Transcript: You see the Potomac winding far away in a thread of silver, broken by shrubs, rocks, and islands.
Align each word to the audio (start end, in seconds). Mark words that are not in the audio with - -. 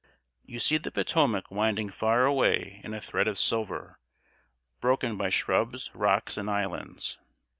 You 0.43 0.59
see 0.59 0.79
the 0.79 0.89
Potomac 0.89 1.51
winding 1.51 1.91
far 1.91 2.25
away 2.25 2.81
in 2.83 2.95
a 2.95 2.99
thread 2.99 3.27
of 3.27 3.37
silver, 3.37 3.99
broken 4.79 5.15
by 5.15 5.29
shrubs, 5.29 5.91
rocks, 5.93 6.37
and 6.37 6.49
islands. 6.49 7.19